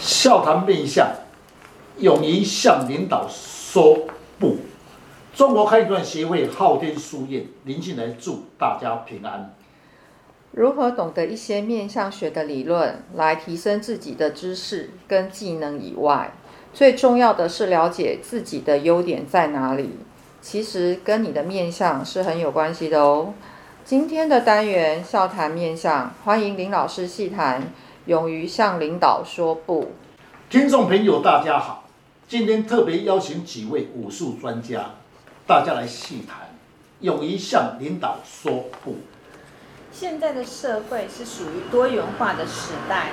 [0.00, 1.10] 笑谈面相，
[1.98, 4.06] 勇于向领导说
[4.38, 4.56] 不。
[5.34, 9.54] 中国开断协会昊天书院林进来祝大家平安。
[10.52, 16.32] 如何懂得一些面相学的理论来提升自己的知识跟技能以外，
[16.72, 19.98] 最重要的是了解自己的优点在哪里。
[20.40, 23.34] 其实跟你的面相是很有关系的哦。
[23.84, 27.62] 今天的单元笑谈面相，欢迎林老师细谈，
[28.10, 29.92] 勇于向领导说不。
[30.48, 31.84] 听众朋友大家好，
[32.26, 34.96] 今天特别邀请几位武术专家，
[35.46, 36.48] 大家来细谈，
[36.98, 38.96] 勇于向领导说不。
[39.92, 43.10] 现在的社会是属于多元化的时代，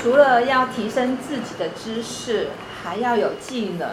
[0.00, 2.48] 除了要提升自己的知识，
[2.82, 3.90] 还要有技能，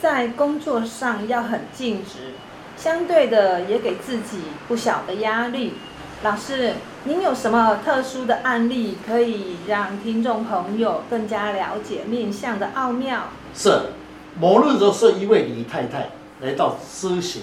[0.00, 2.34] 在工作上要很尽职。
[2.76, 5.74] 相对的，也给自己不小的压力。
[6.22, 6.74] 老师，
[7.04, 13.24] 您有什么特殊的案例可以让听众朋友更加了解面相的奥妙？
[13.52, 13.90] 是，
[14.38, 16.10] 某日就是一位李太太
[16.40, 17.42] 来到咨询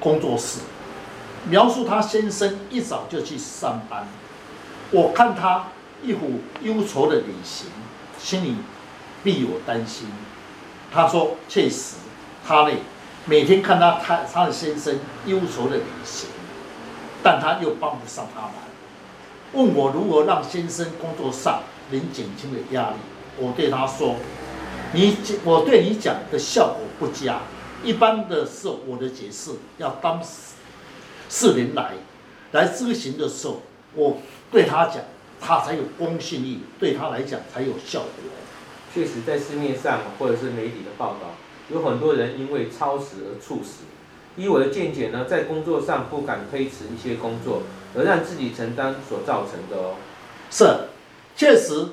[0.00, 0.58] 工作室，
[1.48, 4.08] 描述她先生一早就去上班，
[4.90, 5.66] 我看他
[6.02, 7.68] 一副忧愁的脸型，
[8.18, 8.56] 心里
[9.22, 10.08] 必有担心。
[10.92, 11.94] 她说：“确实，
[12.44, 12.78] 他累。”
[13.24, 16.30] 每天看他他他的先生忧愁的脸型，
[17.22, 18.52] 但他又帮不上他忙，
[19.52, 22.96] 问我如何让先生工作上能减轻的压力。
[23.38, 24.16] 我对他说
[24.94, 27.40] ：“你我对你讲的效果不佳，
[27.82, 30.22] 一般的是我的解释要当
[31.28, 31.92] 事人来
[32.52, 33.62] 来咨询的时候，
[33.94, 34.18] 我
[34.50, 35.02] 对他讲，
[35.40, 38.08] 他才有公信力，对他来讲才有效果。”
[38.94, 41.34] 确实，在市面上或者是媒体的报道。
[41.70, 43.84] 有很多人因为超时而猝死。
[44.38, 47.62] 以我的见解呢，在工作上不敢推迟一些工作，
[47.94, 49.96] 而让自己承担所造成的哦。
[50.50, 50.64] 是，
[51.36, 51.88] 确实，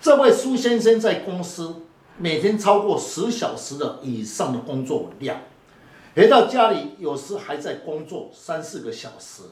[0.00, 1.74] 这位苏先生在公司
[2.18, 5.40] 每天超过十小时的以上的工作量，
[6.14, 9.42] 回到家里有时还在工作三四个小时，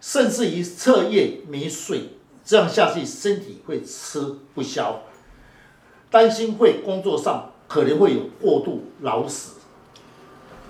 [0.00, 2.10] 甚至于彻夜没睡，
[2.44, 4.20] 这样下去身体会吃
[4.54, 5.02] 不消，
[6.10, 7.52] 担心会工作上。
[7.68, 9.55] 可能会有过度劳死，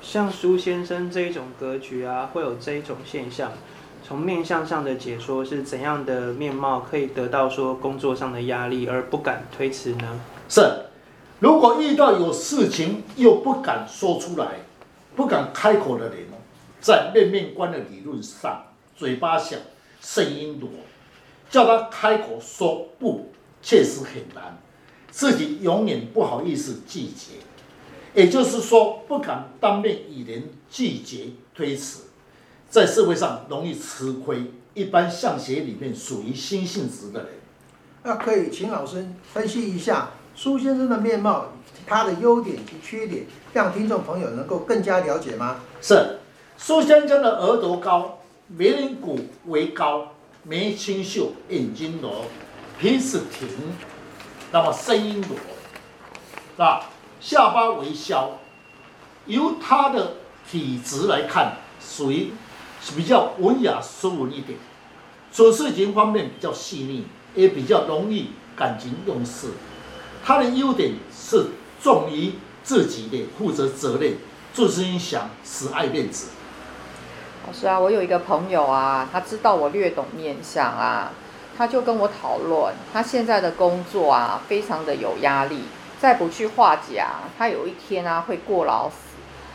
[0.06, 3.50] 像苏先生这一种格局啊，会有这一种现象。
[4.06, 10.20] 从面相上的解说是怎样的面貌可以得到说工作上的压力而不敢推辞呢？
[10.48, 10.60] 是，
[11.40, 14.60] 如果遇到有事情又不敢说出来、
[15.16, 16.18] 不敢开口的人，
[16.80, 19.56] 在面面观的理论上，嘴巴小，
[20.00, 20.68] 声音多，
[21.50, 24.56] 叫他开口说不，确实很难。
[25.10, 27.40] 自己永远不好意思拒绝，
[28.16, 32.04] 也就是说不敢当面与人拒绝推辞，
[32.70, 34.50] 在社会上容易吃亏。
[34.72, 37.28] 一般相学里面属于心性直的人，
[38.04, 41.52] 那可以请老师分析一下苏先生的面貌，
[41.86, 45.60] 他的优点及缺点，让听众朋友能够更加了解吗？
[45.82, 46.18] 是，
[46.56, 52.24] 苏先生的额头高，眉棱骨为高，眉清秀，眼睛柔，
[52.78, 53.46] 鼻子挺。
[54.52, 55.36] 那么声音弱，
[56.56, 56.80] 那
[57.26, 58.38] 下巴微削，
[59.26, 60.12] 由他的
[60.48, 62.30] 体质来看，属于
[62.94, 64.56] 比较文雅斯文一点，
[65.32, 67.04] 做事情方面比较细腻，
[67.34, 69.48] 也比较容易感情用事。
[70.24, 71.46] 他的优点是
[71.82, 74.18] 重于自己的负责责任，
[74.54, 76.28] 做事情想死爱面子。
[77.44, 81.10] 老师啊，我有一个朋友啊，他知道我略懂面相啊。
[81.58, 85.62] 他就跟我讨论，他现在的工作啊，非常的有压力，
[86.00, 87.04] 再不去化解，
[87.38, 88.96] 他有一天啊会过劳死。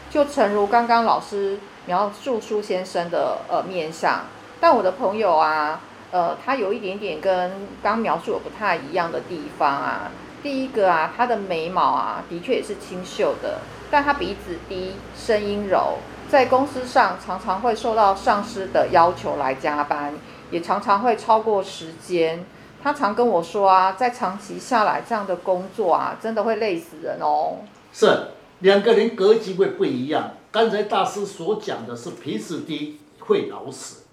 [0.09, 4.25] 就诚如刚刚老师描述苏先生的呃面相，
[4.59, 5.80] 但我的朋友啊，
[6.12, 10.12] 呃，他有一点点跟刚描述的不太一样的地方啊。
[10.44, 13.59] 第一个啊，他的眉毛啊，的确也是清秀的，
[13.90, 16.00] 但他鼻子低，声音柔，
[16.30, 20.13] 在公司上常常会受到上司的要求来加班。
[20.50, 22.44] 也常常会超过时间，
[22.84, 27.60] 他常跟我说啊，在长期下来这样的工作啊，真的会累死人哦。
[27.94, 28.28] 是
[28.60, 30.33] 两个人格局会不一样。
[30.51, 34.04] 刚才大师所讲的是鼻子低会老死，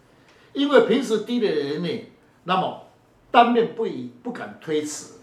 [0.53, 2.05] 因为鼻子低的人呢，
[2.45, 2.83] 那么
[3.31, 5.15] 当面不以不敢推辞，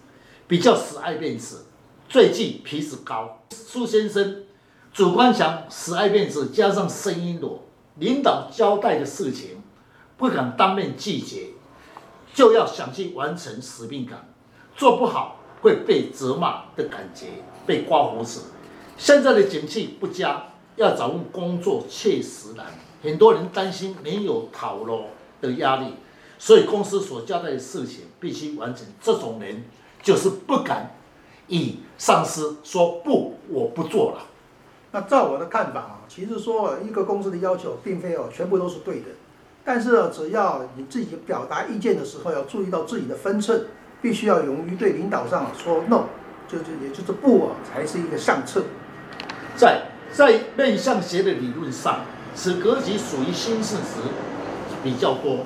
[0.47, 1.65] 比较死爱面子，
[2.09, 3.39] 最忌鼻子高。
[3.51, 4.43] 苏先生
[4.91, 7.63] 主观想死爱面子，加上声音弱，
[7.95, 9.61] 领导交代的事情。
[10.17, 11.47] 不敢当面拒绝，
[12.35, 14.27] 就要想去完成使命感，
[14.75, 17.27] 做不好会被责骂的感觉，
[17.65, 18.41] 被刮胡子。
[18.97, 22.65] 现在的景气不佳，要找份工作确实难。
[23.01, 25.03] 很多人担心没有讨路
[25.39, 25.93] 的压力，
[26.37, 28.85] 所以公司所交代的事情必须完成。
[29.01, 29.63] 这种人
[30.03, 30.93] 就是不敢
[31.47, 34.21] 以上司说不，我不做了。
[34.91, 39.07] 那照我的看法啊，其实说一个公司的要求并非哦全部都是对的，
[39.65, 43.65] 但是只要你自己表达意见的时候要注意到自己的分寸，
[43.99, 46.03] 必须要勇于对领导上说 no，
[46.47, 48.63] 就就也就是不啊，才是一个上策。
[49.57, 54.01] 在在面向学的理论上，此格局属于心性质
[54.83, 55.39] 比较多，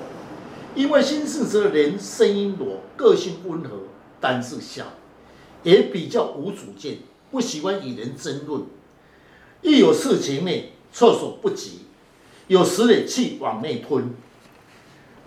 [0.76, 3.84] 因为心性质的人声音弱，个性温和，
[4.20, 4.84] 胆子小，
[5.64, 6.98] 也比较无主见，
[7.32, 8.64] 不喜欢与人争论。
[9.62, 10.52] 一有事情呢，
[10.92, 11.86] 措手不及，
[12.50, 14.12] 有时呢气往内吞。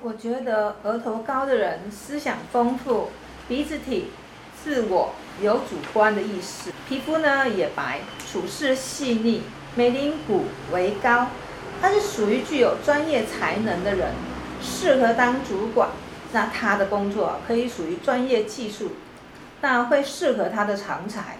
[0.03, 3.11] 我觉得额头高的人思想丰富，
[3.47, 4.07] 鼻子挺，
[4.61, 9.43] 自我有主观的意识，皮肤呢也白，处事细腻，
[9.77, 11.29] 眉棱骨为高，
[11.81, 14.15] 他是属于具有专业才能的人，
[14.61, 15.91] 适合当主管。
[16.33, 18.91] 那他的工作可以属于专业技术，
[19.61, 21.37] 那会适合他的长才。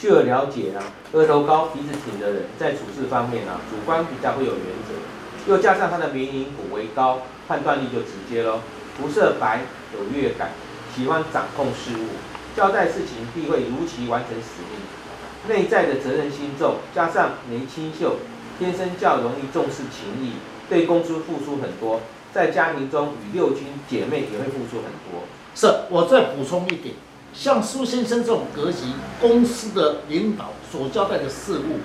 [0.00, 0.80] 据我了解啊，
[1.12, 8.60] 额头高、鼻子挺的人，在处事方面啊，主观比较会有原则，又加上他的眉棱骨为高，判断力就直接喽。
[8.96, 9.60] 肤色白，
[9.92, 10.52] 有乐感，
[10.96, 12.16] 喜欢掌控事物，
[12.56, 15.54] 交代事情必会如期完成使命。
[15.54, 18.16] 内在的责任心重，加上眉清秀，
[18.58, 20.36] 天生较容易重视情谊，
[20.70, 22.00] 对公司付出很多，
[22.32, 25.24] 在家庭中与六亲姐妹也会付出很多。
[25.54, 26.94] 是，我再补充一点。
[27.32, 28.78] 像苏先生这种格局，
[29.20, 31.78] 公司的领导所交代的事务，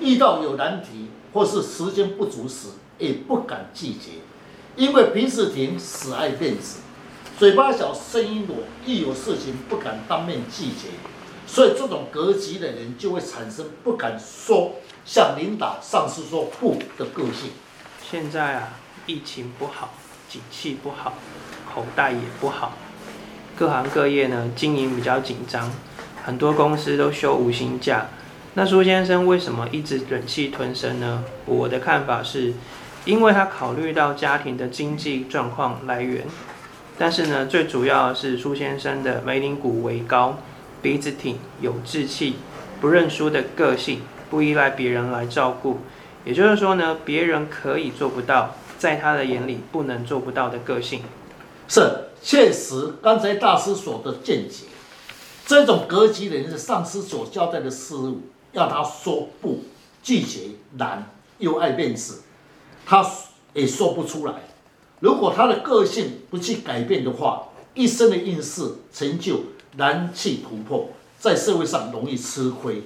[0.00, 2.68] 遇到有难题或是时间不足时，
[2.98, 4.20] 也不敢拒绝，
[4.76, 6.80] 因为鼻子挺，死爱面子，
[7.38, 10.88] 嘴巴小，声音弱，一有事情不敢当面拒绝，
[11.46, 14.72] 所以这种格局的人就会产生不敢说
[15.06, 17.50] 向领导、上司说不的个性。
[18.10, 18.76] 现在啊，
[19.06, 19.94] 疫情不好，
[20.28, 21.14] 景气不好，
[21.72, 22.72] 口袋也不好。
[23.56, 25.70] 各行各业呢，经营比较紧张，
[26.24, 28.06] 很多公司都休五薪假。
[28.54, 31.24] 那苏先生为什么一直忍气吞声呢？
[31.46, 32.52] 我的看法是，
[33.04, 36.24] 因为他考虑到家庭的经济状况来源。
[36.98, 40.38] 但是呢，最主要是苏先生的眉棱骨为高，
[40.82, 42.36] 鼻子挺，有志气，
[42.80, 45.80] 不认输的个性，不依赖别人来照顾。
[46.24, 51.02] 也就是说呢，别人可以做不到，在他的眼里不能做不到的个性。
[51.66, 52.11] 是。
[52.22, 54.64] 确实，刚才大师所的见解，
[55.44, 58.20] 这种格局的人是上司所交代的事物，
[58.52, 59.64] 要他说不，
[60.02, 62.22] 拒绝难，又爱面子，
[62.86, 63.04] 他
[63.52, 64.34] 也说不出来。
[65.00, 69.40] 如果他的个性不去改变的话，一生的运势成就
[69.76, 72.84] 难去突破，在社会上容易吃亏。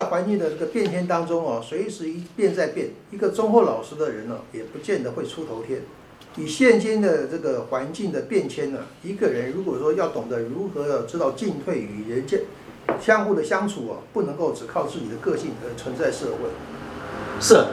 [0.00, 5.82] 环境的这个变迁当中哦，随时一变再变，一个忠厚老实的人呢，也不见得会出头天。
[6.36, 12.42] 以现今的这个环境的变迁呢，一个人如果说要懂得如何要知道进退与人间
[13.00, 16.50] 相互的相处啊，不能够只靠自己的个性而存在社会。
[17.40, 17.64] 是，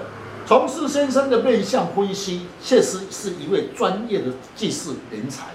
[0.46, 5.48] 从事先生的面相分析，确实是一位专业的技术人才，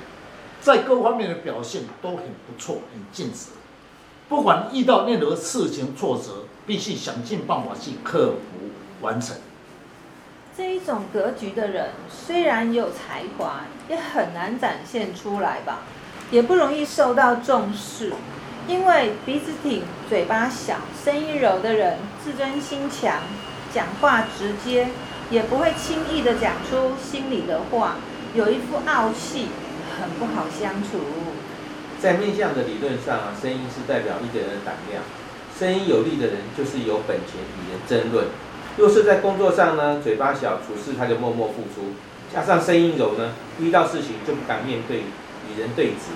[0.60, 3.46] 在各方面的表现都很不错，很尽职。
[4.28, 8.68] 不管遇到任何事情挫折，必须想尽办法去克服
[9.00, 9.34] 完成。
[10.58, 15.82] 这一种格局的人，虽然有才华，也很难展现出来吧，
[16.32, 18.12] 也不容易受到重视。
[18.66, 23.22] 因为鼻子挺、嘴巴小、声音柔的人，自尊心强，
[23.72, 24.88] 讲话直接，
[25.30, 27.94] 也不会轻易的讲出心里的话，
[28.34, 29.46] 有一副傲气，
[30.00, 30.98] 很不好相处。
[32.00, 35.04] 在面相的理论上啊，声音是代表一个人的胆量，
[35.56, 38.26] 声音有力的人就是有本钱与人争论。
[38.78, 41.94] 若是在工作上呢，嘴巴小，处事他就默默付出，
[42.32, 46.14] 加上声音柔呢，遇到事情就不敢面对与人对质。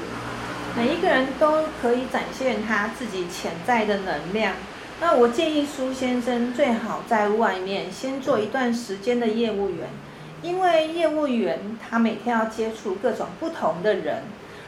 [0.76, 4.54] 每一个人都可以展现他自己潜在的能量。
[5.00, 9.88] 那我建议苏先生最好在外面先做一段时间的业务员，
[10.40, 14.22] 因为业务员他每天要接触各种不同的人，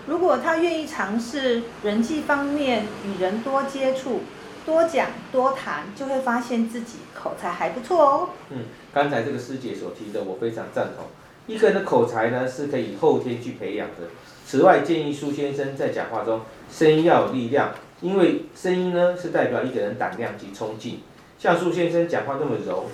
[0.09, 4.23] 如果他愿意尝试人际方面与人多接触。
[4.65, 8.29] 多讲多谈，就会发现自己口才还不错哦。
[8.51, 11.05] 嗯，刚才这个师姐所提的，我非常赞同。
[11.47, 14.09] 一个人的口才呢，是可以后天去培养的。
[14.47, 16.41] 此外，建议苏先生在讲话中
[16.71, 21.01] 声音要有力量，因为声音呢是代表一个人胆量及冲劲。
[21.39, 22.87] 像苏先生讲话那么柔，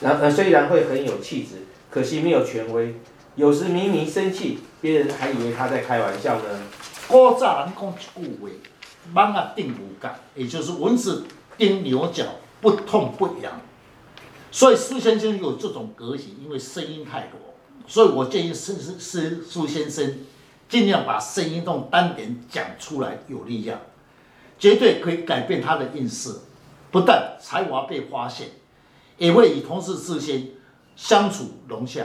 [0.00, 1.58] 然呃虽然会很有气质，
[1.90, 2.96] 可惜没有权威。
[3.36, 6.42] 有时明明生气，别人还以为他在开玩笑呢。
[7.06, 8.50] 古早人讲一句话。
[9.14, 11.24] 蚊啊叮牛角，也就是蚊子
[11.56, 12.24] 叮牛角
[12.60, 13.52] 不痛不痒。
[14.50, 17.38] 所以苏先生有这种格局，因为声音太多，
[17.86, 20.18] 所以我建议是是苏先生
[20.68, 23.80] 尽量把生意中单点讲出来，有力量，
[24.58, 26.34] 绝对可以改变他的运势。
[26.90, 28.48] 不但才华被发现，
[29.16, 30.48] 也会与同事之间
[30.94, 32.04] 相处融洽。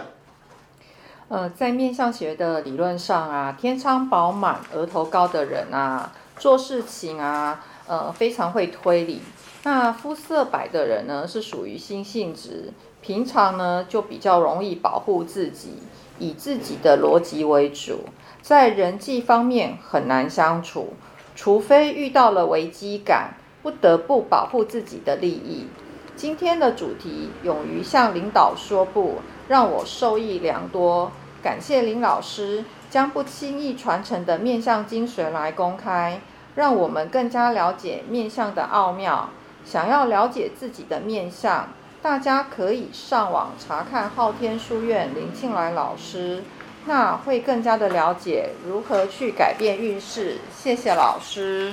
[1.27, 9.21] 呃，在面相学的理论上啊，天仓饱满、额头高的人啊，做事情啊，呃，非常会推理。
[9.63, 15.79] 那肤色白的人呢，是属于心性质，平常呢就比较容易保护自己，
[16.19, 18.05] 以自己的逻辑为主，
[18.41, 20.93] 在人际方面很难相处，
[21.35, 25.67] 除非遇到了危机感，不得不保护自己的利益。
[26.15, 29.15] 今天的主题，勇于向领导说不。
[29.47, 31.09] 让我受益良多，
[31.47, 36.19] 感谢林老师将不轻易传承的面相精髓来公开，
[36.55, 39.29] 让我们更加了解面相的奥妙。
[39.63, 41.69] 想要了解自己的面相，
[42.01, 46.43] 大家可以上网查看昊天书院林庆来老师，
[46.85, 50.39] 那会更加的了解如何去改变运势。
[50.53, 51.65] 谢谢老师。